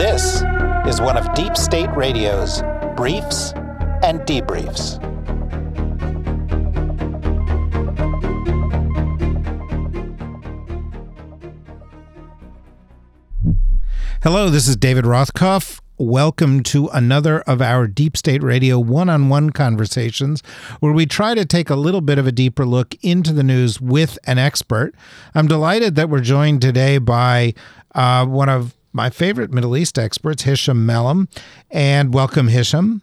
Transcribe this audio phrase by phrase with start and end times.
[0.00, 0.42] This
[0.86, 2.62] is one of Deep State Radio's
[2.96, 3.52] briefs
[4.02, 4.96] and debriefs.
[14.22, 15.82] Hello, this is David Rothkopf.
[15.98, 20.42] Welcome to another of our Deep State Radio one on one conversations,
[20.80, 23.82] where we try to take a little bit of a deeper look into the news
[23.82, 24.94] with an expert.
[25.34, 27.52] I'm delighted that we're joined today by
[27.94, 31.28] uh, one of my favorite Middle East experts, Hisham Melhem.
[31.70, 33.02] And welcome, Hisham.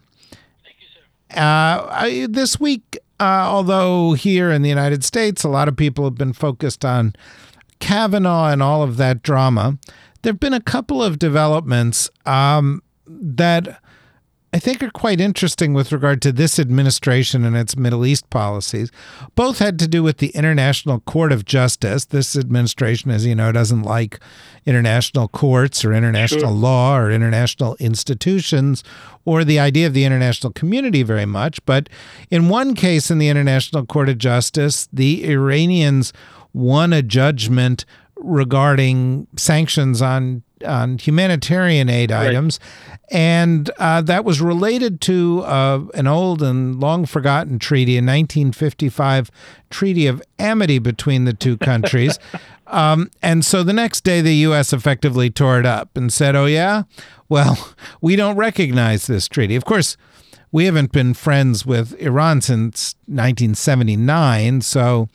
[0.64, 1.40] Thank you, sir.
[1.40, 6.04] Uh, I, this week, uh, although here in the United States, a lot of people
[6.04, 7.16] have been focused on
[7.80, 9.78] Kavanaugh and all of that drama
[10.22, 13.82] there have been a couple of developments um, that
[14.54, 18.90] I think are quite interesting with regard to this administration and its Middle East policies.
[19.36, 22.06] Both had to do with the International Court of Justice.
[22.06, 24.22] This administration, as you know, doesn't like
[24.66, 26.50] international courts or international sure.
[26.50, 28.86] law or international institutions
[29.26, 31.64] or the idea of the international community very much.
[31.66, 31.90] But
[32.32, 36.14] in one case in the International Court of Justice, the Iranians
[36.54, 37.84] won a judgment
[38.16, 42.28] regarding sanctions on on humanitarian aid right.
[42.28, 42.60] items,
[43.10, 49.32] and uh, that was related to uh, an old and long forgotten treaty, a 1955
[49.70, 52.20] treaty of amity between the two countries.
[52.68, 54.74] um, and so the next day, the U.S.
[54.74, 56.84] effectively tore it up and said, "Oh yeah,
[57.30, 59.98] well, we don't recognize this treaty." Of course.
[60.50, 65.10] We haven't been friends with Iran since 1979, so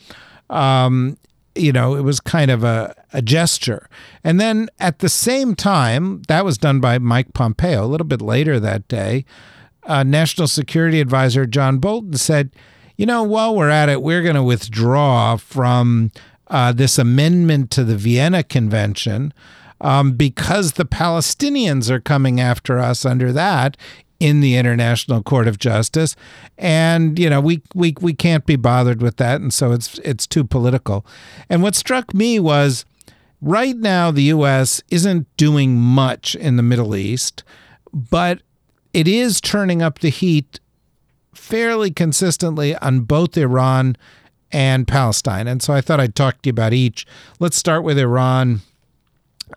[0.51, 1.17] um,
[1.55, 3.89] you know, it was kind of a, a gesture.
[4.25, 8.23] And then at the same time, that was done by Mike Pompeo a little bit
[8.23, 9.25] later that day.
[9.85, 12.51] Uh, National Security Advisor John Bolton said,
[12.97, 16.13] you know, while we're at it, we're going to withdraw from
[16.49, 19.33] uh, this amendment to the Vienna Convention.
[19.81, 23.77] Um, because the Palestinians are coming after us under that
[24.23, 26.15] in the International Court of Justice,
[26.57, 30.29] and you know we we we can't be bothered with that, and so it's it's
[30.29, 31.05] too political.
[31.51, 32.85] And what struck me was
[33.42, 34.80] right now the U.S.
[34.91, 37.45] isn't doing much in the Middle East,
[37.92, 38.41] but
[38.95, 40.61] it is turning up the heat
[41.35, 43.97] fairly consistently on both Iran
[44.53, 45.48] and Palestine.
[45.48, 47.07] And so I thought I'd talk to you about each.
[47.41, 48.61] Let's start with Iran.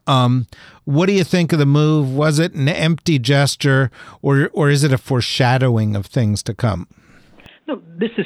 [0.07, 0.47] Um,
[0.85, 2.13] what do you think of the move?
[2.13, 3.91] Was it an empty gesture,
[4.21, 6.87] or or is it a foreshadowing of things to come?
[7.67, 8.25] No, this is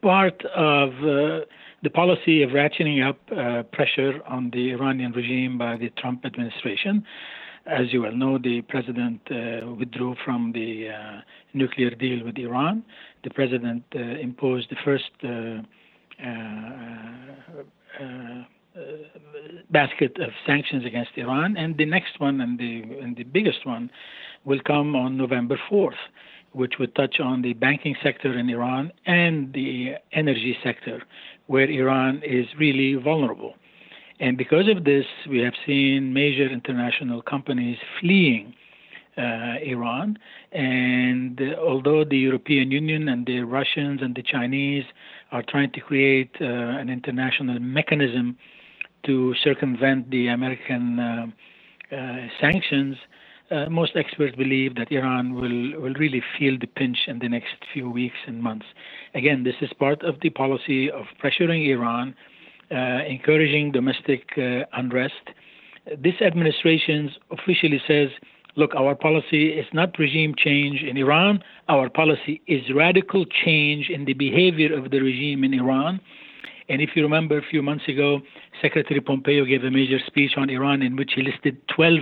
[0.00, 1.44] part of uh,
[1.82, 7.04] the policy of ratcheting up uh, pressure on the Iranian regime by the Trump administration.
[7.66, 11.20] As you well know, the president uh, withdrew from the uh,
[11.54, 12.84] nuclear deal with Iran.
[13.22, 15.62] The president uh, imposed the first uh,
[18.00, 18.44] uh,
[19.70, 23.90] basket of sanctions against Iran, and the next one and the and the biggest one
[24.44, 26.00] will come on November 4th,
[26.52, 31.02] which would touch on the banking sector in Iran and the energy sector,
[31.46, 33.54] where Iran is really vulnerable.
[34.20, 38.54] And because of this, we have seen major international companies fleeing
[39.18, 40.18] uh, Iran.
[40.52, 44.84] And uh, although the European Union and the Russians and the Chinese
[45.32, 48.38] are trying to create uh, an international mechanism
[49.04, 51.26] to circumvent the American uh,
[51.94, 52.96] uh, sanctions,
[53.52, 57.54] uh, most experts believe that Iran will, will really feel the pinch in the next
[57.72, 58.66] few weeks and months.
[59.14, 62.14] Again, this is part of the policy of pressuring Iran,
[62.70, 65.30] uh, encouraging domestic uh, unrest.
[65.98, 68.08] This administration officially says,
[68.56, 74.04] look, our policy is not regime change in Iran, our policy is radical change in
[74.04, 76.00] the behavior of the regime in Iran.
[76.68, 78.20] And if you remember a few months ago,
[78.62, 81.98] Secretary Pompeo gave a major speech on Iran in which he listed 12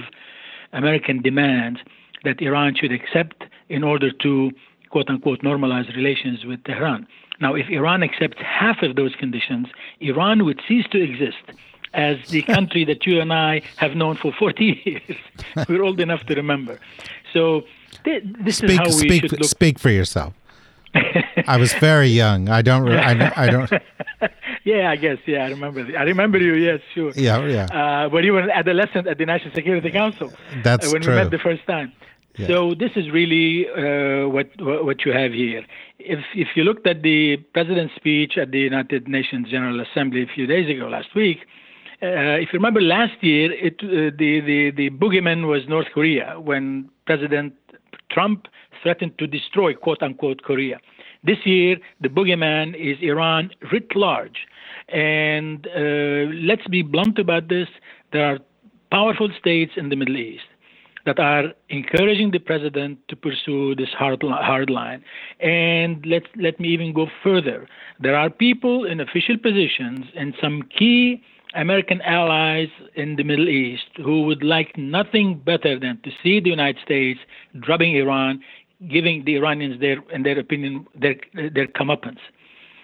[0.72, 1.80] American demands
[2.24, 4.50] that Iran should accept in order to,
[4.90, 7.06] quote unquote, normalize relations with Tehran.
[7.40, 9.68] Now, if Iran accepts half of those conditions,
[10.00, 11.38] Iran would cease to exist
[11.94, 15.66] as the country that you and I have known for 40 years.
[15.68, 16.78] We're old enough to remember.
[17.32, 17.62] So,
[18.04, 19.44] th- this speak, is how we speak, should look.
[19.44, 20.34] Speak for yourself.
[21.46, 22.48] I was very young.
[22.48, 22.88] I don't.
[22.90, 23.70] I, I don't.
[24.64, 25.18] yeah, I guess.
[25.26, 25.86] Yeah, I remember.
[25.96, 26.54] I remember you.
[26.54, 27.12] Yes, sure.
[27.14, 27.64] Yeah, yeah.
[27.64, 30.32] Uh, but you were an adolescent at the National Security Council.
[30.62, 31.14] That's uh, when true.
[31.14, 31.92] we met the first time.
[32.36, 32.46] Yeah.
[32.46, 35.64] So this is really uh, what what you have here.
[35.98, 40.26] If if you looked at the president's speech at the United Nations General Assembly a
[40.26, 41.38] few days ago, last week,
[42.02, 46.38] uh, if you remember last year, it, uh, the the the boogeyman was North Korea
[46.40, 47.52] when President
[48.10, 48.46] Trump
[48.82, 50.78] threatened to destroy quote unquote Korea.
[51.22, 54.46] This year, the boogeyman is Iran writ large.
[54.88, 57.68] And uh, let's be blunt about this.
[58.12, 58.38] There are
[58.90, 60.44] powerful states in the Middle East.
[61.06, 65.02] that are encouraging the president to pursue this hard, hard line.
[65.40, 67.66] And let, let me even go further.
[67.98, 71.22] There are people in official positions and some key
[71.54, 76.50] American allies in the Middle East who would like nothing better than to see the
[76.50, 77.18] United States
[77.58, 78.40] drubbing Iran,
[78.88, 82.18] giving the Iranians their, in their opinion, their their comeuppance.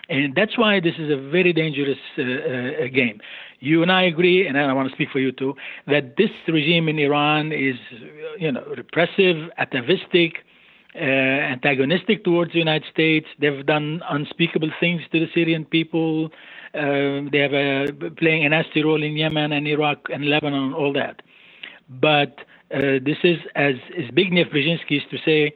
[0.08, 3.20] And that's why this is a very dangerous uh, uh, game.
[3.58, 5.54] You and I agree, and I want to speak for you too,
[5.88, 7.76] that this regime in Iran is,
[8.38, 10.44] you know, repressive, atavistic,
[10.94, 13.26] uh, antagonistic towards the United States.
[13.40, 16.26] They've done unspeakable things to the Syrian people.
[16.72, 20.74] Uh, they have a, playing a nasty role in Yemen and Iraq and Lebanon, and
[20.74, 21.22] all that.
[21.88, 22.40] But
[22.72, 25.54] uh, this is, as Zbigniew Brzezinski used to say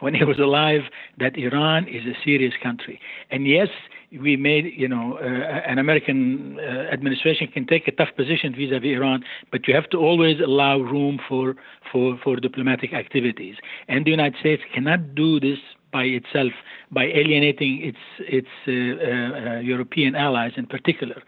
[0.00, 0.82] when he was alive,
[1.18, 3.00] that Iran is a serious country.
[3.30, 3.68] And yes,
[4.12, 8.96] we made, you know, uh, an American uh, administration can take a tough position vis-à-vis
[8.96, 11.54] Iran, but you have to always allow room for,
[11.90, 13.56] for, for diplomatic activities.
[13.88, 15.58] And the United States cannot do this
[15.92, 16.52] by itself
[16.90, 17.98] by alienating its
[18.38, 21.22] its uh, uh, European allies in particular.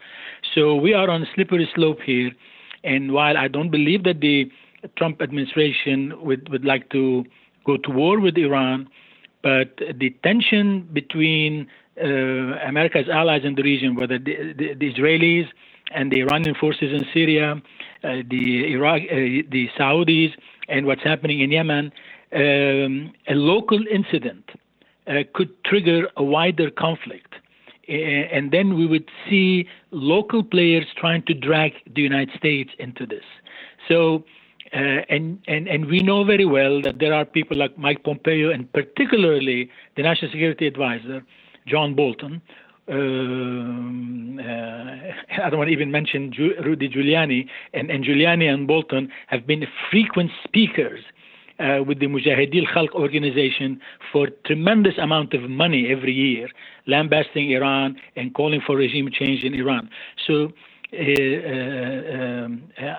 [0.55, 2.32] So we are on a slippery slope here.
[2.85, 4.50] And while I don't believe that the
[4.97, 7.25] Trump administration would, would like to
[7.64, 8.88] go to war with Iran,
[9.43, 11.69] but the tension between
[12.00, 12.06] uh,
[12.66, 15.49] America's allies in the region, whether the, the, the Israelis
[15.93, 17.60] and the Iranian forces in Syria,
[18.05, 19.14] uh, the Iraq, uh,
[19.50, 20.32] the Saudis,
[20.69, 21.93] and what's happening in Yemen,
[22.32, 24.50] um, a local incident
[25.06, 27.34] uh, could trigger a wider conflict.
[27.88, 33.25] And then we would see local players trying to drag the United States into this.
[33.88, 34.25] So,
[34.73, 38.50] uh, and, and, and we know very well that there are people like Mike Pompeo
[38.50, 41.23] and particularly the National Security Advisor,
[41.67, 42.43] John Bolton,
[42.88, 44.43] um, uh,
[45.43, 46.32] I don't want to even mention
[46.65, 51.00] Rudy Giuliani, and, and Giuliani and Bolton have been frequent speakers
[51.59, 53.81] uh, with the Mujahideen Khalq organization
[54.12, 56.49] for tremendous amount of money every year,
[56.87, 59.91] lambasting Iran and calling for regime change in Iran.
[60.26, 60.53] So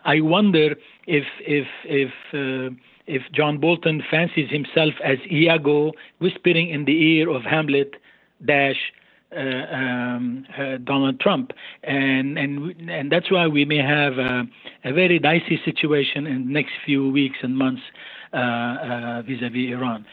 [0.05, 0.75] I wonder
[1.07, 2.69] if if if uh,
[3.07, 7.95] if John Bolton fancies himself as Iago, whispering in the ear of Hamlet,
[8.45, 8.93] dash.
[9.31, 9.41] Uh,
[9.71, 11.51] um, uh, Donald Trump,
[11.83, 14.47] and and and that's why we may have a,
[14.83, 17.83] a very dicey situation in the next few weeks and months
[18.33, 20.03] uh, uh, vis-a-vis Iran.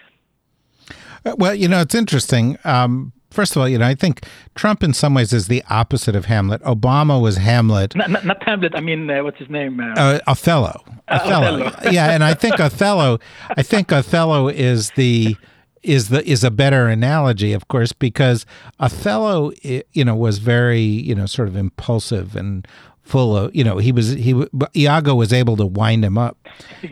[1.24, 2.58] Uh, well, you know, it's interesting.
[2.64, 4.24] Um, first of all, you know, I think
[4.54, 6.62] Trump in some ways is the opposite of Hamlet.
[6.62, 7.94] Obama was Hamlet.
[7.94, 8.74] Not, not, not Hamlet.
[8.74, 9.78] I mean, uh, what's his name?
[9.78, 10.82] Uh, uh, Othello.
[11.08, 11.66] Othello.
[11.66, 11.92] Othello.
[11.92, 13.20] yeah, and I think Othello.
[13.50, 15.36] I think Othello is the
[15.82, 18.46] is the is a better analogy, of course, because
[18.80, 22.66] Othello, you know, was very you know sort of impulsive and
[23.02, 24.34] full of you know he was he
[24.74, 26.36] Iago was able to wind him up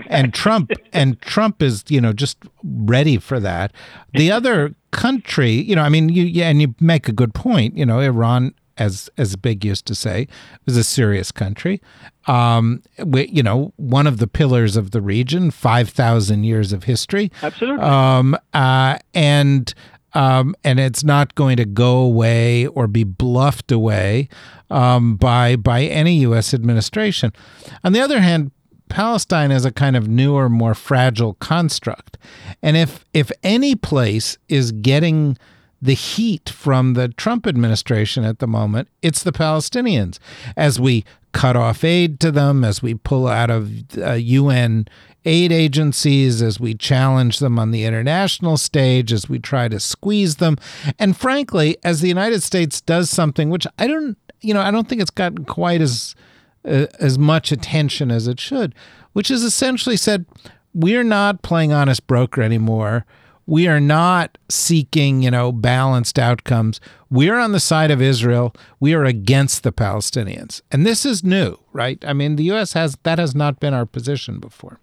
[0.06, 3.72] and Trump and Trump is you know just ready for that
[4.12, 7.76] the other country you know I mean you yeah and you make a good point
[7.76, 10.26] you know Iran as as Zbig used to say
[10.66, 11.80] was a serious country
[12.26, 17.30] um we, you know one of the pillars of the region 5000 years of history
[17.42, 19.74] absolutely um uh and
[20.14, 24.28] um, and it's not going to go away or be bluffed away
[24.70, 26.54] um, by by any U.S.
[26.54, 27.32] administration.
[27.82, 28.52] On the other hand,
[28.88, 32.18] Palestine is a kind of newer, more fragile construct,
[32.62, 35.36] and if if any place is getting
[35.80, 40.18] the heat from the Trump administration at the moment, it's the Palestinians.
[40.56, 44.88] As we cut off aid to them, as we pull out of uh, UN
[45.26, 50.36] aid agencies, as we challenge them on the international stage, as we try to squeeze
[50.36, 50.56] them.
[50.98, 54.88] And frankly, as the United States does something which I don't, you know, I don't
[54.88, 56.14] think it's gotten quite as
[56.64, 58.74] as much attention as it should,
[59.12, 60.26] which is essentially said,
[60.72, 63.04] we're not playing honest broker anymore.
[63.46, 66.80] We are not seeking, you know, balanced outcomes.
[67.10, 68.54] We're on the side of Israel.
[68.80, 70.62] We are against the Palestinians.
[70.72, 72.02] And this is new, right?
[72.06, 74.80] I mean, the US has that has not been our position before.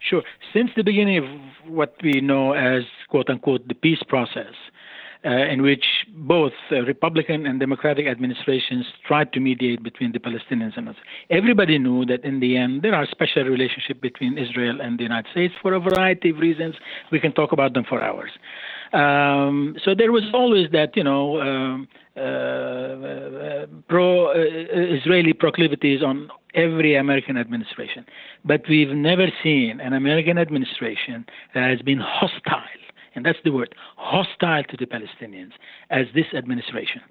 [0.00, 0.22] Sure.
[0.52, 1.24] Since the beginning of
[1.68, 4.54] what we know as quote unquote the peace process,
[5.24, 10.88] in which both uh, Republican and Democratic administrations tried to mediate between the Palestinians and
[10.88, 10.96] us.
[11.30, 15.30] Everybody knew that in the end there are special relationships between Israel and the United
[15.30, 16.74] States for a variety of reasons.
[17.10, 18.30] We can talk about them for hours.
[18.92, 26.30] Um, so there was always that, you know, um, uh, uh, pro-Israeli uh, proclivities on
[26.54, 28.06] every American administration,
[28.44, 32.62] but we've never seen an American administration that has been hostile
[33.16, 35.52] and that's the word, hostile to the Palestinians
[35.90, 37.02] as this administration.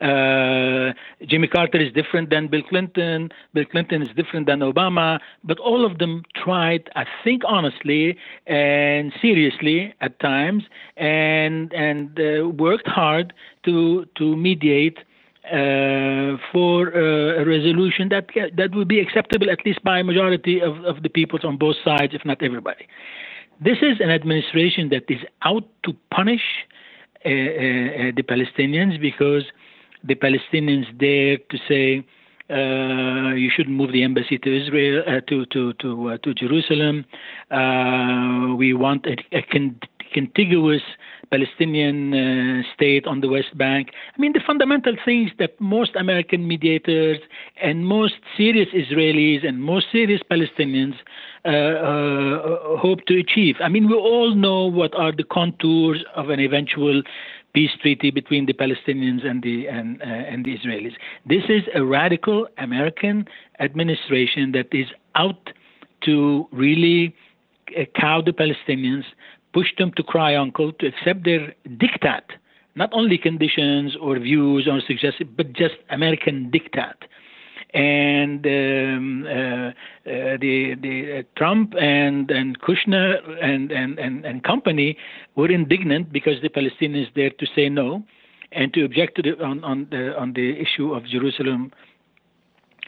[0.00, 0.92] Uh,
[1.26, 3.30] Jimmy Carter is different than Bill Clinton.
[3.54, 5.20] Bill Clinton is different than Obama.
[5.44, 10.64] But all of them tried, I think, honestly and seriously at times,
[10.96, 13.32] and and uh, worked hard
[13.64, 14.98] to to mediate
[15.44, 20.60] uh, for uh, a resolution that that would be acceptable at least by a majority
[20.60, 22.88] of, of the peoples on both sides, if not everybody.
[23.64, 26.42] This is an administration that is out to punish
[27.24, 29.44] uh, uh the Palestinians because
[30.02, 32.04] the Palestinians dare to say
[32.50, 37.04] uh, you shouldn't move the embassy to Israel uh, to to to uh, to Jerusalem.
[37.50, 39.78] Uh, we want a, a con-
[40.12, 40.82] contiguous
[41.30, 43.90] Palestinian uh, state on the West Bank.
[44.16, 47.18] I mean, the fundamental things that most American mediators
[47.60, 50.94] and most serious Israelis and most serious Palestinians
[51.44, 53.56] uh, uh, hope to achieve.
[53.60, 57.02] I mean, we all know what are the contours of an eventual
[57.54, 60.94] peace treaty between the Palestinians and the and, uh, and the Israelis.
[61.26, 63.26] This is a radical American
[63.60, 65.50] administration that is out
[66.04, 67.14] to really
[67.78, 69.04] uh, cow the Palestinians,
[69.52, 72.22] push them to cry uncle, to accept their diktat,
[72.74, 76.94] not only conditions or views or suggestions, but just American diktat.
[77.74, 79.72] And um, uh, uh,
[80.04, 84.98] the the uh, Trump and and Kushner and, and and and company
[85.36, 88.04] were indignant because the Palestinians dared to say no,
[88.52, 91.72] and to object to the on on the on the issue of Jerusalem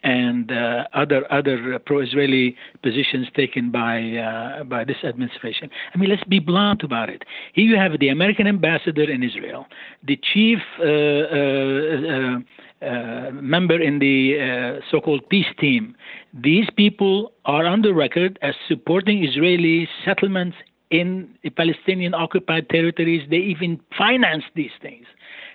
[0.05, 5.71] and uh, other other pro-Israeli positions taken by uh, by this administration.
[5.95, 7.25] I mean, let's be blunt about it.
[7.55, 9.67] Here you have the American ambassador in Israel,
[10.07, 12.39] the chief uh, uh,
[12.87, 15.97] uh member in the uh, so-called peace team.
[16.35, 20.57] These people are on the record as supporting Israeli settlements
[20.91, 23.23] in the Palestinian occupied territories.
[23.31, 25.07] They even finance these things.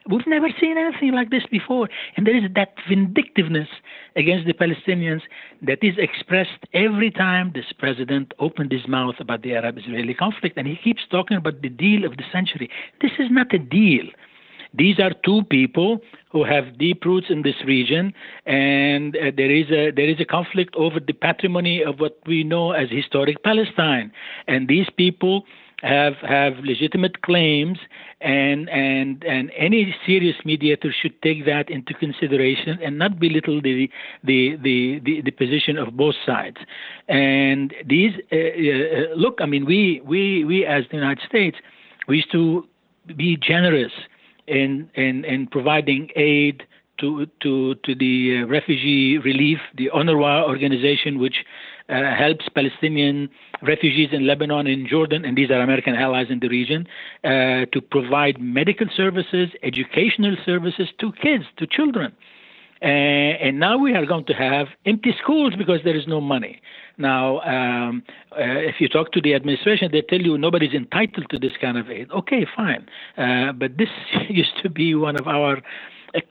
[0.07, 1.89] We've never seen anything like this before.
[2.15, 3.67] And there is that vindictiveness
[4.15, 5.21] against the Palestinians
[5.61, 10.57] that is expressed every time this president opened his mouth about the Arab Israeli conflict.
[10.57, 12.69] And he keeps talking about the deal of the century.
[13.01, 14.05] This is not a deal.
[14.73, 15.99] These are two people
[16.31, 18.13] who have deep roots in this region,
[18.45, 22.43] and uh, there is a there is a conflict over the patrimony of what we
[22.43, 24.11] know as historic Palestine.
[24.47, 25.45] And these people
[25.81, 27.77] have have legitimate claims
[28.21, 33.89] and and and any serious mediator should take that into consideration and not belittle the
[34.23, 36.57] the the the, the position of both sides.
[37.07, 41.57] And these uh, uh, look i mean we we we as the united states
[42.07, 42.67] we used to
[43.15, 43.93] be generous
[44.47, 46.63] in in in providing aid
[46.99, 51.45] to to to the refugee relief the UNRWA organization which
[51.89, 53.29] uh, helps Palestinian
[53.61, 56.87] refugees in Lebanon and Jordan, and these are American allies in the region,
[57.23, 62.15] uh, to provide medical services, educational services to kids, to children.
[62.81, 66.61] Uh, and now we are going to have empty schools because there is no money.
[66.97, 71.39] Now, um, uh, if you talk to the administration, they tell you nobody's entitled to
[71.39, 72.09] this kind of aid.
[72.11, 72.87] Okay, fine.
[73.17, 73.89] Uh, but this
[74.29, 75.61] used to be one of our uh,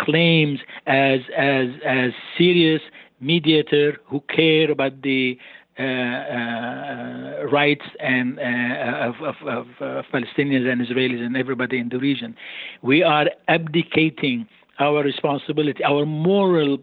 [0.01, 2.83] claims as as as serious
[3.21, 5.39] mediator who care about the
[5.79, 11.99] uh, uh, rights and uh, of, of, of Palestinians and Israelis and everybody in the
[11.99, 12.35] region.
[12.83, 14.49] We are abdicating
[14.81, 16.79] our responsibility, our moral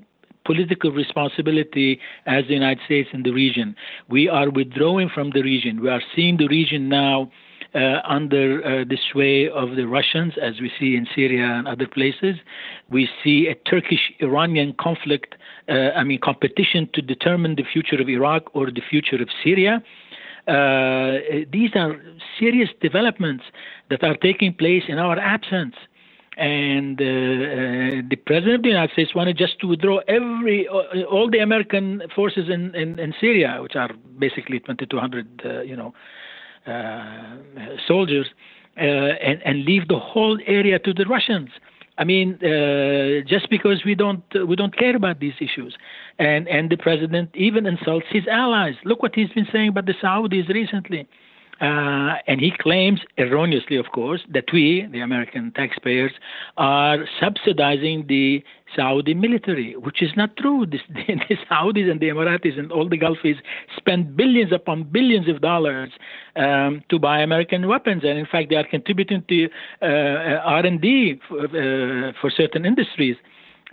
[0.45, 3.75] political responsibility as the United States in the region.
[4.09, 5.81] We are withdrawing from the region.
[5.81, 7.31] We are seeing the region now
[7.75, 11.88] uh, under uh, the sway of the Russians, as we see in Syria and other
[11.88, 12.36] places.
[12.89, 15.36] We see a Turkish Iranian conflict,
[15.67, 19.84] uh, I mean, competition to determine the future of Iraq or the future of Syria.
[20.48, 22.00] Uh, these are
[22.39, 23.44] serious developments
[23.89, 25.75] that are taking place in our absence
[26.38, 27.08] and uh, uh,
[28.10, 32.50] the president of the United States wanted just to withdraw every all the American forces
[32.50, 35.91] in, in, in Syria, which are basically 2,200, uh, you know, uh,
[37.88, 38.27] soldiers
[38.77, 41.50] uh, and, and leave the whole area to the Russians.
[41.98, 45.77] I mean, uh, just because we don't uh, we don't care about these issues,
[46.19, 48.75] and and the president even insults his allies.
[48.84, 51.07] Look what he's been saying about the Saudis recently.
[51.62, 56.12] Uh, and he claims, erroneously, of course, that we, the American taxpayers,
[56.57, 58.43] are subsidizing the
[58.75, 60.65] Saudi military, which is not true.
[60.75, 63.38] This, the, the Saudis and the Emiratis and all the Gulfies
[63.77, 65.91] spend billions upon billions of dollars
[66.35, 69.50] um, to buy American weapons, and in fact, they are contributing to
[69.81, 73.15] uh, R&D for, uh, for certain industries.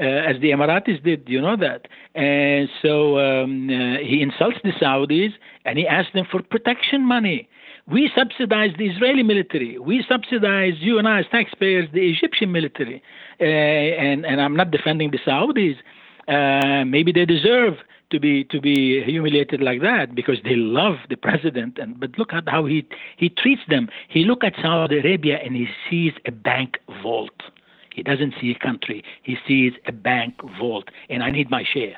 [0.00, 1.86] Uh, as the Emiratis did, you know that.
[2.14, 5.32] And so um, uh, he insults the Saudis
[5.66, 7.48] and he asks them for protection money
[7.88, 9.78] We subsidize the Israeli military.
[9.78, 13.02] We subsidize, you and I as taxpayers, the Egyptian military.
[13.40, 15.76] Uh, and, and I'm not defending the Saudis.
[16.28, 17.74] Uh, maybe they deserve
[18.10, 22.32] to be to be humiliated like that because they love the president and but look
[22.32, 22.86] at how he
[23.16, 27.42] he treats them he look at Saudi Arabia and he sees a bank vault
[27.90, 31.96] he doesn't see a country he sees a bank vault and I need my share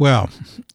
[0.00, 0.30] well,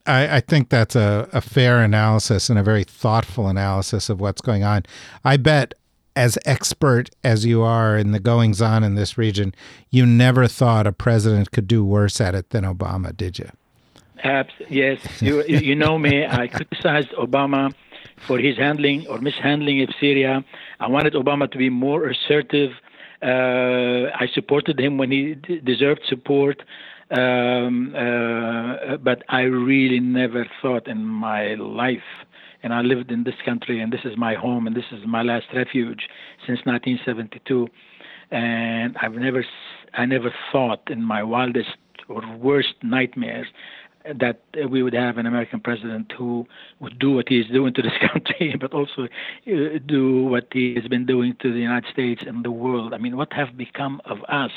[0.05, 4.39] I, I, think that's a, a fair analysis and a very thoughtful analysis of what's
[4.39, 4.83] going on.
[5.23, 5.73] I bet,
[6.15, 9.55] as expert as you are in the goings on in this region,
[9.89, 13.49] you never thought a president could do worse at it than Obama, did you?
[14.23, 16.23] Abs- yes, you, you know me.
[16.23, 17.73] I criticized Obama
[18.27, 20.45] for his handling or mishandling of Syria.
[20.79, 22.73] I wanted Obama to be more assertive.
[23.23, 26.61] Uh, I supported him when he d- deserved support.
[27.11, 31.99] Um, uh, but I really never thought in my life,
[32.63, 35.21] and I lived in this country, and this is my home, and this is my
[35.21, 36.07] last refuge
[36.47, 37.67] since 1972.
[38.31, 39.45] And I've never,
[39.93, 41.77] I never thought in my wildest
[42.09, 43.47] or worst nightmares
[44.19, 46.45] that we would have an American president who
[46.79, 50.75] would do what he is doing to this country, but also uh, do what he
[50.75, 52.93] has been doing to the United States and the world.
[52.93, 54.51] I mean, what have become of us?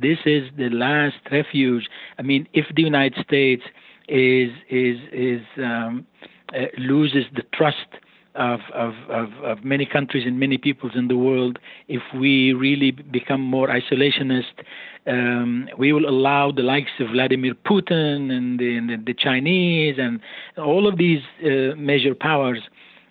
[0.00, 1.88] This is the last refuge.
[2.18, 3.62] I mean, if the United States
[4.08, 6.06] is is is um,
[6.54, 7.88] uh, loses the trust
[8.34, 12.92] of, of, of, of, many countries and many peoples in the world, if we really
[12.92, 14.62] become more isolationist,
[15.06, 20.20] um, we will allow the likes of Vladimir Putin and the, and the Chinese and
[20.56, 22.60] all of these uh, major powers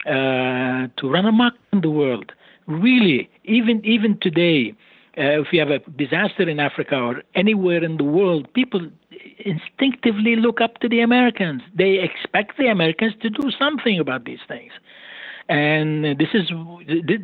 [0.05, 2.31] uh, to run amok in the world.
[2.67, 4.73] Really, even even today,
[5.17, 8.87] uh, if you have a disaster in Africa or anywhere in the world, people
[9.39, 11.61] instinctively look up to the Americans.
[11.75, 14.71] They expect the Americans to do something about these things,
[15.49, 16.51] and this is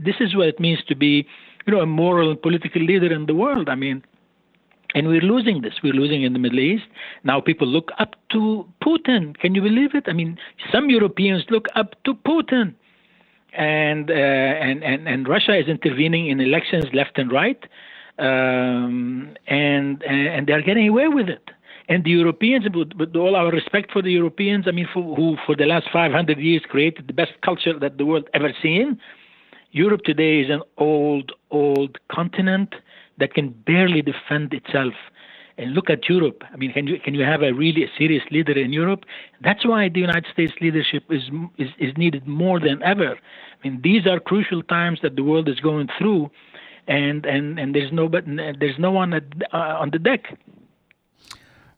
[0.04, 1.28] this is what it means to be,
[1.68, 3.70] you know, a moral and political leader in the world.
[3.70, 4.04] I mean,
[4.96, 5.76] and we're losing this.
[5.84, 6.86] We're losing in the Middle East.
[7.24, 9.38] Now people look up to Putin.
[9.38, 10.06] Can you believe it?
[10.08, 10.40] I mean,
[10.72, 12.74] some Europeans look up to Putin
[13.56, 17.64] and uh, and and and Russia is intervening in elections left and right,
[18.20, 21.50] um, and and they're getting away with it.
[21.90, 25.36] And the Europeans, with, with all our respect for the Europeans, I mean, for, who
[25.46, 28.98] for the last 500 years created the best culture that the world ever seen,
[29.72, 32.74] Europe today is an old, old continent
[33.18, 34.94] that can barely defend itself
[35.58, 36.44] and look at Europe.
[36.52, 39.06] I mean, can you can you have a really serious leader in Europe?
[39.42, 41.24] That's why the United States leadership is
[41.58, 43.12] is, is needed more than ever.
[43.12, 46.32] I mean, these are crucial times that the world is going through,
[46.88, 50.38] and and and there's no but there's no one at, uh, on the deck.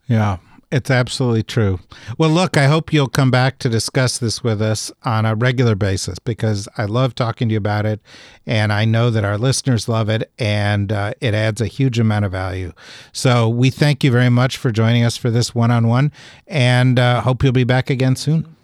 [0.08, 0.38] Yeah,
[0.72, 1.80] it's absolutely true.
[2.18, 5.76] Well, look, I hope you'll come back to discuss this with us on a regular
[5.76, 8.02] basis because I love talking to you about it.
[8.46, 12.26] And I know that our listeners love it and uh, it adds a huge amount
[12.26, 12.74] of value.
[13.12, 16.12] So we thank you very much for joining us for this one on one
[16.48, 18.56] and uh, hope you'll be back again soon.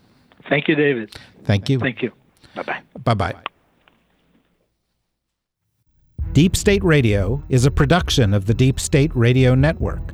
[0.50, 1.16] Thank you, David.
[1.46, 1.80] Thank you.
[1.80, 2.12] Thank you.
[2.56, 2.82] Bye bye.
[3.04, 3.36] Bye bye.
[6.34, 10.14] Deep State Radio is a production of the Deep State Radio Network